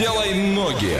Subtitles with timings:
[0.00, 0.98] Делай ноги.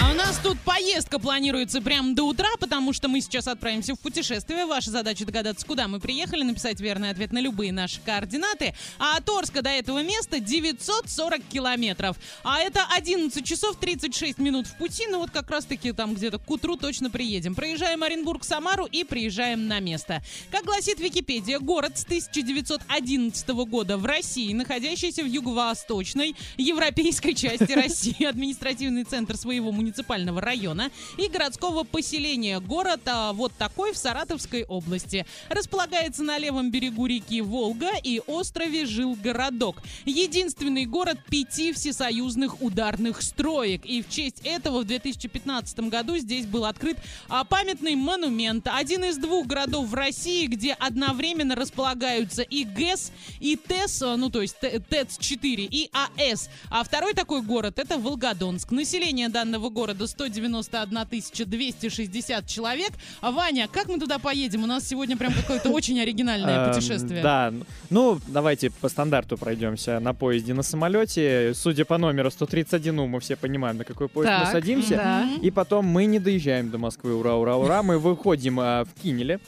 [0.00, 4.00] А у нас тут поездка планируется прямо до утра, потому что мы сейчас отправимся в
[4.00, 4.66] путешествие.
[4.66, 8.74] Ваша задача догадаться, куда мы приехали, написать верный ответ на любые наши координаты.
[8.98, 12.16] А от Орска до этого места 940 километров.
[12.44, 15.06] А это 11 часов 36 минут в пути.
[15.08, 17.54] Ну вот как раз-таки там где-то к утру точно приедем.
[17.54, 20.22] Проезжаем Оренбург-Самару и приезжаем на место.
[20.50, 28.24] Как гласит Википедия, город с 1911 года в России, находящийся в юго-восточной европейской части России,
[28.24, 32.60] административный центр своего муниципального района и городского поселения.
[32.60, 35.26] Город а, вот такой в Саратовской области.
[35.48, 39.82] Располагается на левом берегу реки Волга и острове Жилгородок.
[40.04, 43.84] Единственный город пяти всесоюзных ударных строек.
[43.84, 48.68] И в честь этого в 2015 году здесь был открыт а, памятный монумент.
[48.70, 54.30] Один из двух городов в России, где одновременно располагаются и ГЭС, и ТЭС, а, ну
[54.30, 56.50] то есть ТЭЦ-4, и АЭС.
[56.70, 58.70] А второй такой город это Волгодонск.
[58.70, 61.06] Население данного города 191
[61.46, 62.90] 260 человек.
[63.20, 64.64] А Ваня, как мы туда поедем?
[64.64, 67.22] У нас сегодня прям какое-то очень оригинальное Эм, путешествие.
[67.22, 67.52] Да,
[67.90, 71.52] ну давайте по стандарту пройдемся на поезде, на самолете.
[71.54, 75.28] Судя по номеру 131, мы все понимаем, на какой поезд мы садимся.
[75.42, 77.82] И потом мы не доезжаем до Москвы, ура, ура, ура.
[77.82, 79.40] Мы выходим а, в Кинеле.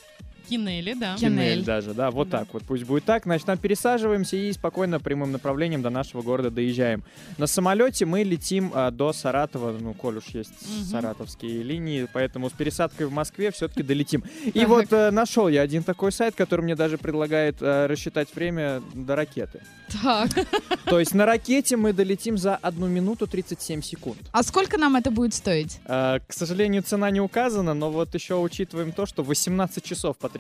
[0.49, 1.17] Кинели, да.
[1.17, 1.65] Кинель.
[1.65, 2.41] Даже, да, вот Да.
[2.41, 2.63] так вот.
[2.65, 3.25] Пусть будет так.
[3.25, 7.03] Значит, там пересаживаемся и спокойно прямым направлением до нашего города доезжаем.
[7.39, 10.85] На самолете мы летим а, до Саратова, ну, коль уж есть Мгм.
[10.85, 14.25] саратовские линии, поэтому с пересадкой в Москве все-таки долетим.
[14.45, 14.69] И Так.
[14.69, 19.17] вот э, нашел я один такой сайт, который мне даже предлагает э, рассчитать время до
[19.17, 19.61] ракеты.
[20.03, 20.31] Так.
[20.85, 24.19] То есть на ракете мы долетим за 1 минуту 37 секунд.
[24.33, 25.79] А сколько нам это будет стоить?
[25.87, 30.36] Э, К сожалению, цена не указана, но вот еще учитываем то, что 18 часов потребуется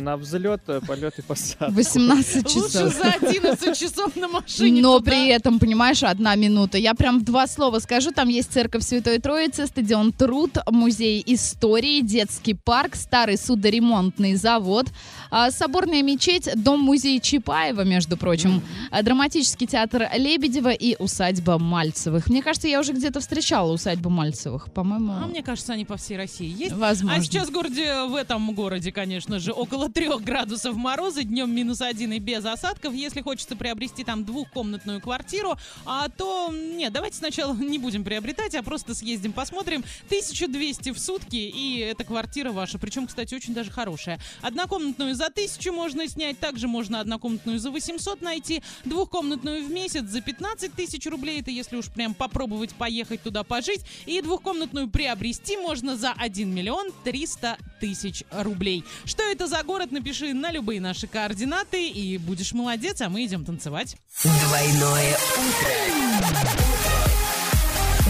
[0.00, 1.72] на взлет, э, полет и посадку.
[1.74, 2.94] 18 Лучше часов.
[2.94, 5.10] за 11 часов на машине Но туда.
[5.10, 6.78] при этом, понимаешь, одна минута.
[6.78, 8.10] Я прям в два слова скажу.
[8.12, 14.86] Там есть церковь Святой Троицы, стадион Труд, музей истории, детский парк, старый судоремонтный завод,
[15.30, 22.28] а, соборная мечеть, дом-музей Чапаева, между прочим, а, драматический театр Лебедева и усадьба Мальцевых.
[22.28, 24.72] Мне кажется, я уже где-то встречала усадьбу Мальцевых.
[24.72, 26.72] По-моему, А мне кажется, они по всей России есть.
[26.74, 27.18] возможно.
[27.18, 31.80] А сейчас в городе, в этом городе, конечно же, около трех градусов мороза, днем минус
[31.80, 32.94] один и без осадков.
[32.94, 38.62] Если хочется приобрести там двухкомнатную квартиру, а то нет, давайте сначала не будем приобретать, а
[38.62, 39.84] просто съездим, посмотрим.
[40.06, 42.78] 1200 в сутки, и эта квартира ваша.
[42.78, 44.20] Причем, кстати, очень даже хорошая.
[44.42, 50.20] Однокомнатную за 1000 можно снять, также можно однокомнатную за 800 найти, двухкомнатную в месяц за
[50.20, 55.96] 15 тысяч рублей, это если уж прям попробовать поехать туда пожить, и двухкомнатную приобрести можно
[55.96, 58.84] за 1 миллион 300 тысяч рублей.
[59.04, 63.44] Что это за город, напиши на любые наши координаты, и будешь молодец, а мы идем
[63.44, 63.96] танцевать.
[64.22, 66.64] Двойное утро.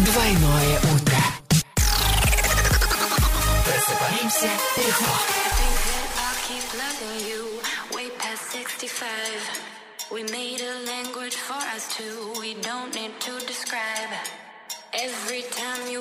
[0.05, 1.19] Двойное утро.
[3.65, 5.15] Просыпаемся легко.
[6.17, 7.61] I'll keep loving you
[7.95, 9.09] way past 65.
[10.13, 14.13] We made a language for us two, we don't need to describe.
[14.93, 16.01] Every time you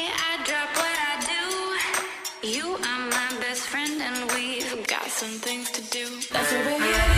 [4.13, 6.05] and we've got some things to do.
[6.31, 7.10] That's the way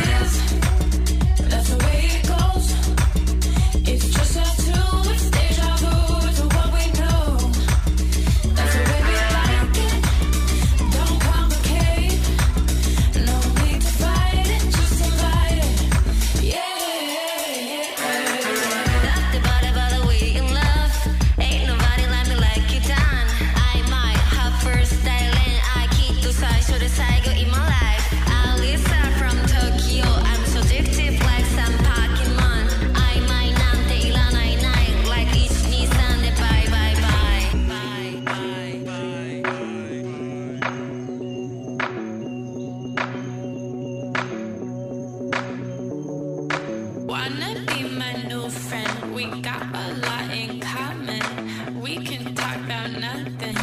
[47.24, 49.16] wanna be my new friend?
[49.16, 51.82] We got a lot in common.
[51.82, 53.56] We can talk about nothing.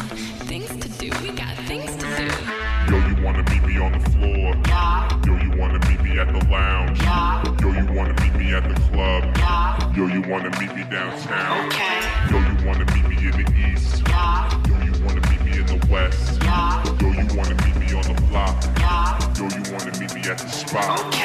[0.49, 2.27] Things to do, we got things to do.
[2.89, 4.55] Yo, you wanna meet me on the floor?
[4.67, 5.25] Yeah.
[5.25, 6.99] Yo, you wanna meet me at the lounge?
[7.01, 7.43] Yeah.
[7.61, 9.23] Yo, you wanna meet me at the club?
[9.37, 9.95] Yeah.
[9.95, 11.67] Yo, you wanna meet me downtown?
[11.67, 11.99] Okay.
[12.31, 14.01] Yo, you wanna meet me in the east?
[14.07, 14.49] Yeah.
[14.69, 16.41] Yo, you wanna meet me in the west?
[16.41, 16.83] Yeah.
[16.99, 18.57] Yo, you wanna meet me on the block?
[18.79, 19.19] Yeah.
[19.37, 21.05] Yo, you wanna meet me at the spot?
[21.05, 21.20] Okay.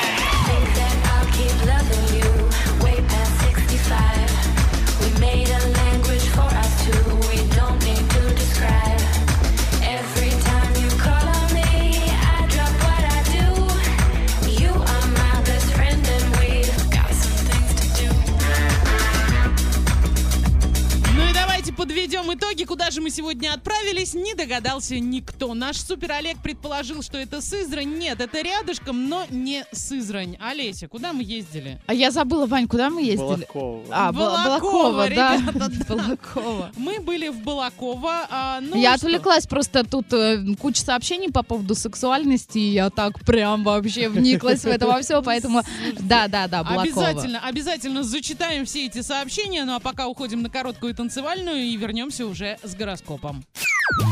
[21.86, 24.12] Подведем итоги, куда же мы сегодня отправились.
[24.12, 25.54] Не догадался никто.
[25.54, 27.96] Наш супер Олег предположил, что это Сызрань.
[27.96, 30.36] Нет, это рядышком, но не Сызрань.
[30.40, 31.80] Олеся, куда мы ездили?
[31.86, 33.46] А я забыла, Вань, куда мы ездили?
[33.52, 33.84] Балаково.
[33.90, 35.36] А, Бал- Балаково, Балакова, да.
[35.36, 35.94] ребята, да.
[35.94, 36.72] Балакова.
[36.76, 38.26] Мы были в Балаково.
[38.30, 39.06] а, ну я что?
[39.06, 44.62] отвлеклась, просто тут э, куча сообщений по поводу сексуальности, и я так прям вообще вниклась
[44.62, 45.62] в это во все, поэтому
[46.00, 47.06] да-да-да, Балакова.
[47.06, 49.64] Обязательно, обязательно зачитаем все эти сообщения.
[49.64, 53.44] Ну а пока уходим на короткую танцевальную вернемся уже с гороскопом.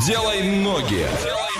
[0.07, 1.07] Делай ноги.
[1.23, 1.54] Делай